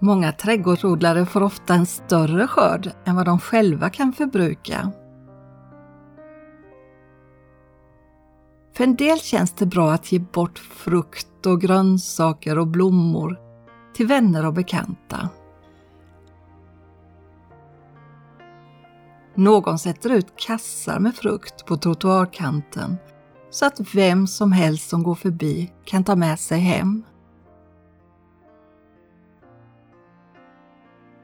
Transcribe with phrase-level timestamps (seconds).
[0.00, 4.92] Många trädgårdsodlare får ofta en större skörd än vad de själva kan förbruka.
[8.74, 13.38] För en del känns det bra att ge bort frukt och grönsaker och blommor
[13.94, 15.28] till vänner och bekanta.
[19.34, 22.96] Någon sätter ut kassar med frukt på trottoarkanten
[23.50, 27.04] så att vem som helst som går förbi kan ta med sig hem.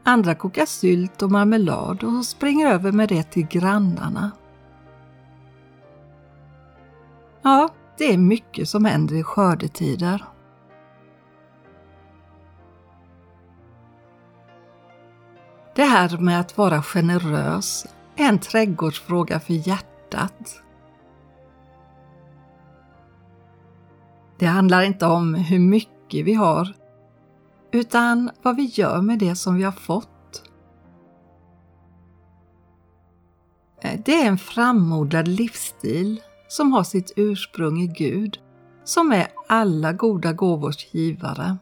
[0.07, 4.31] Andra kokar sylt och marmelad och springer över med det till grannarna.
[7.43, 7.69] Ja,
[7.99, 10.25] det är mycket som händer i skördetider.
[15.75, 17.87] Det här med att vara generös
[18.17, 20.63] är en trädgårdsfråga för hjärtat.
[24.39, 26.75] Det handlar inte om hur mycket vi har,
[27.75, 30.51] utan vad vi gör med det som vi har fått.
[33.81, 38.39] Eh, det är en framodlad livsstil som har sitt ursprung i Gud,
[38.85, 41.57] som är alla goda gåvors givare.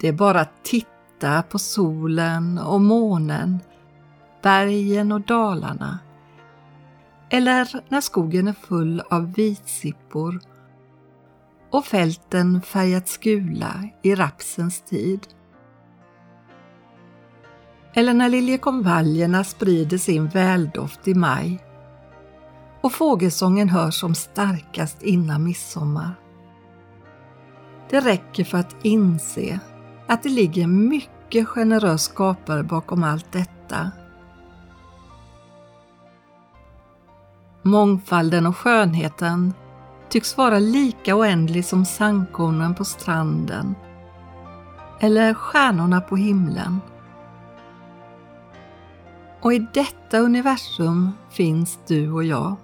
[0.00, 3.60] Det är bara att titta på solen och månen,
[4.42, 5.98] bergen och dalarna,
[7.30, 10.40] eller när skogen är full av vitsippor
[11.70, 15.26] och fälten färgats gula i rapsens tid.
[17.94, 21.60] Eller när liljekonvaljerna sprider sin väldoft i maj
[22.80, 26.14] och fågelsången hörs som starkast innan midsommar.
[27.90, 29.60] Det räcker för att inse
[30.06, 33.90] att det ligger mycket generös skapare bakom allt detta.
[37.62, 39.54] Mångfalden och skönheten
[40.10, 43.74] tycks vara lika oändlig som sandkornen på stranden
[45.00, 46.80] eller stjärnorna på himlen.
[49.40, 52.56] Och i detta universum finns du och jag.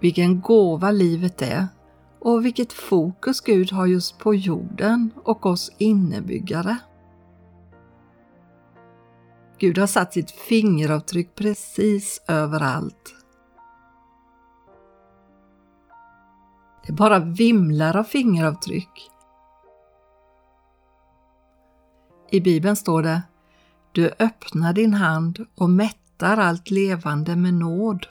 [0.00, 1.68] Vilken gåva livet är
[2.18, 6.76] och vilket fokus Gud har just på jorden och oss innebyggare.
[9.58, 13.17] Gud har satt sitt fingeravtryck precis överallt.
[16.88, 19.10] Det bara vimlar av fingeravtryck.
[22.30, 23.22] I Bibeln står det
[23.92, 28.06] Du öppnar din hand och mättar allt levande med nåd.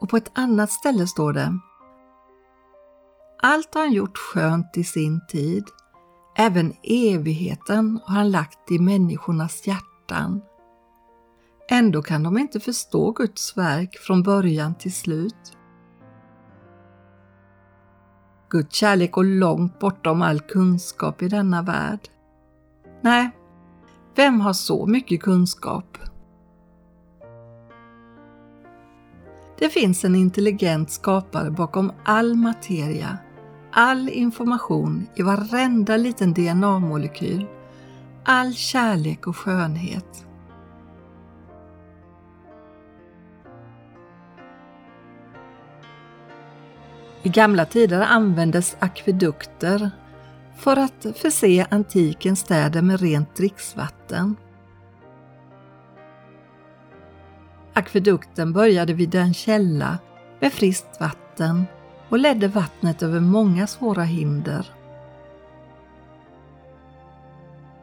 [0.00, 1.58] Och på ett annat ställe står det
[3.42, 5.64] Allt har han gjort skönt i sin tid.
[6.36, 10.40] Även evigheten har han lagt i människornas hjärtan.
[11.70, 15.57] Ändå kan de inte förstå Guds verk från början till slut.
[18.50, 22.00] Guds kärlek går långt bortom all kunskap i denna värld.
[23.00, 23.30] Nej,
[24.16, 25.98] vem har så mycket kunskap?
[29.58, 33.18] Det finns en intelligent skapare bakom all materia,
[33.72, 37.46] all information i varenda liten DNA-molekyl,
[38.24, 40.27] all kärlek och skönhet.
[47.28, 49.90] I gamla tider användes akvedukter
[50.56, 54.36] för att förse antikens städer med rent dricksvatten.
[57.72, 59.98] Akvedukten började vid en källa
[60.40, 61.64] med friskt vatten
[62.08, 64.66] och ledde vattnet över många svåra hinder.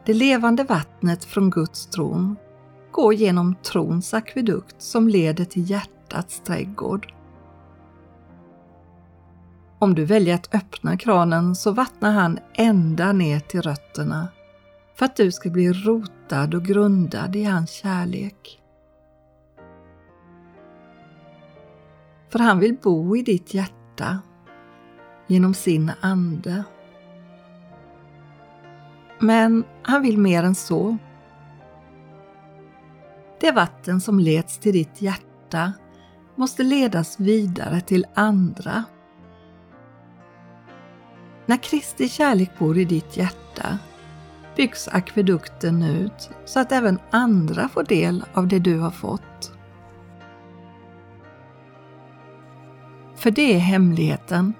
[0.04, 2.36] Det levande vattnet från Guds tron
[2.90, 7.15] går genom trons akvedukt som leder till hjärtats trädgård.
[9.78, 14.28] Om du väljer att öppna kranen så vattnar han ända ner till rötterna
[14.94, 18.62] för att du ska bli rotad och grundad i hans kärlek.
[22.28, 24.18] För han vill bo i ditt hjärta
[25.26, 26.64] genom sin ande.
[29.18, 30.96] Men han vill mer än så.
[33.40, 35.72] Det vatten som leds till ditt hjärta
[36.34, 38.84] måste ledas vidare till andra
[41.46, 43.78] när Kristi kärlek bor i ditt hjärta
[44.56, 49.52] byggs akvedukten ut så att även andra får del av det du har fått.
[53.16, 54.54] För det är hemligheten.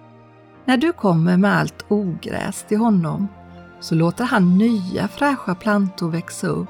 [0.65, 3.29] När du kommer med allt ogräs till honom
[3.81, 6.69] så låter han nya fräscha plantor växa upp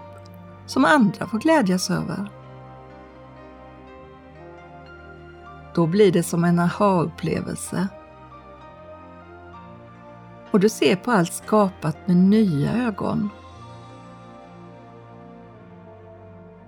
[0.67, 2.31] som andra får glädjas över.
[5.75, 7.89] Då blir det som en aha-upplevelse.
[10.57, 13.29] Och du ser på allt skapat med nya ögon.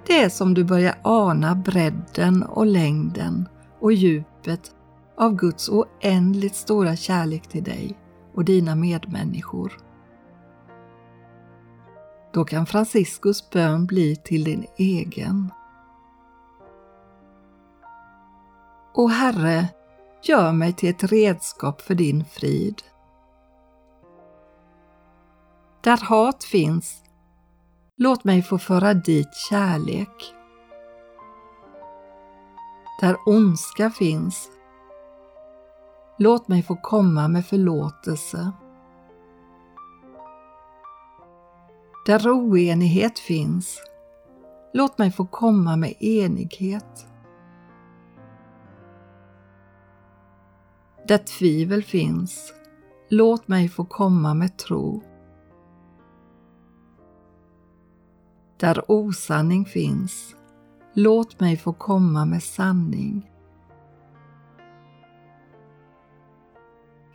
[0.07, 3.49] Det är som du börjar ana bredden och längden
[3.81, 4.75] och djupet
[5.17, 7.99] av Guds oändligt stora kärlek till dig
[8.35, 9.73] och dina medmänniskor.
[12.33, 15.53] Då kan Franciscus bön bli till din egen.
[18.95, 19.69] O Herre,
[20.23, 22.83] gör mig till ett redskap för din frid.
[25.81, 27.03] Där hat finns,
[27.97, 30.35] låt mig få föra dit kärlek.
[33.01, 34.51] Där ondska finns,
[36.19, 38.53] låt mig få komma med förlåtelse.
[42.07, 43.83] Där oenighet finns,
[44.73, 47.07] låt mig få komma med enighet.
[51.09, 52.53] Där tvivel finns,
[53.09, 55.03] låt mig få komma med tro.
[58.59, 60.37] Där osanning finns,
[60.95, 63.31] låt mig få komma med sanning.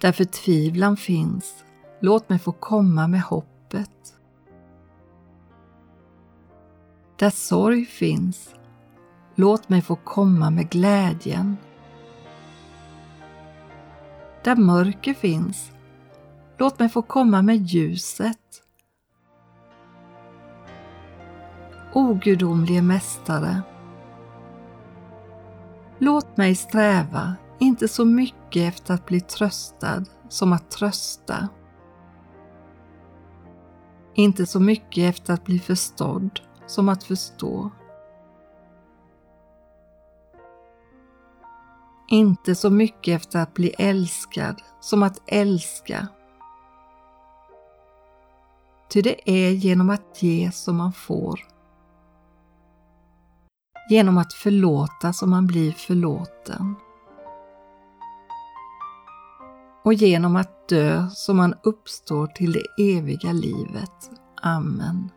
[0.01, 1.63] Där förtvivlan finns,
[2.00, 4.13] låt mig få komma med hoppet.
[7.16, 8.56] Där sorg finns,
[9.36, 11.57] låt mig få komma med glädjen.
[14.44, 15.72] Där mörker finns,
[16.57, 18.63] låt mig få komma med ljuset.
[21.95, 23.62] O gudomlige Mästare,
[26.00, 31.50] låt mig sträva inte så mycket efter att bli tröstad som att trösta.
[34.13, 37.69] Inte så mycket efter att bli förstådd som att förstå.
[42.10, 46.07] Inte så mycket efter att bli älskad som att älska.
[48.90, 51.52] Ty det är genom att ge som man får.
[53.89, 56.75] Genom att förlåta som man blir förlåten.
[59.83, 64.12] Och genom att dö som man uppstår till det eviga livet.
[64.41, 65.12] Amen.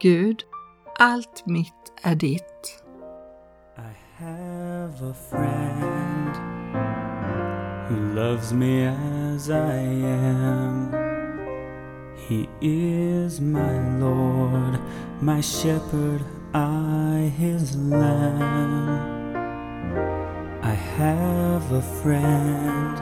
[0.00, 0.42] Gud,
[0.98, 2.82] allt mitt är ditt.
[3.76, 6.36] I have a friend
[7.88, 10.92] who loves me as I am.
[12.28, 14.78] He is my Lord,
[15.20, 16.20] my shepherd,
[16.52, 18.88] I his lamb.
[20.62, 22.98] I have a friend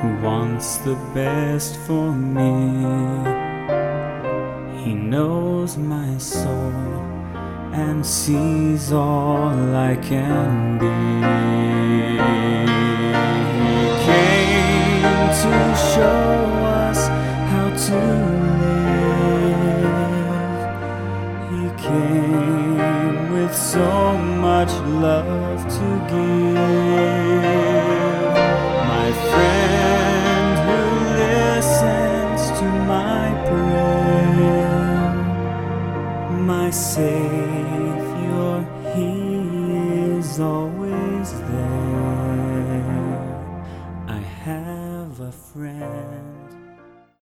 [0.00, 2.52] who wants the best for me.
[4.84, 6.72] He knows my soul
[7.72, 10.86] and sees all I can be.
[13.64, 15.02] He came
[15.40, 16.37] to show